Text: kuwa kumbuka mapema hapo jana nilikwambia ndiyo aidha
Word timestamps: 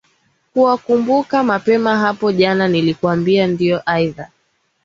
kuwa 0.53 0.77
kumbuka 0.77 1.43
mapema 1.43 1.97
hapo 1.97 2.31
jana 2.31 2.67
nilikwambia 2.67 3.47
ndiyo 3.47 3.81
aidha 3.85 4.29